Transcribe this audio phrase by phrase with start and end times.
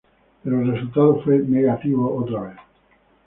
[0.43, 2.57] Pero el resultado fue negativo otra vez.